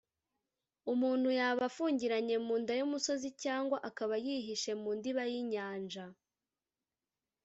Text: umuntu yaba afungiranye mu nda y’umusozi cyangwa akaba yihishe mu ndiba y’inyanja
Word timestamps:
umuntu 0.93 1.27
yaba 1.39 1.61
afungiranye 1.69 2.35
mu 2.45 2.55
nda 2.61 2.73
y’umusozi 2.79 3.29
cyangwa 3.43 3.77
akaba 3.89 4.15
yihishe 4.25 4.71
mu 4.81 4.89
ndiba 4.97 5.23
y’inyanja 5.31 6.05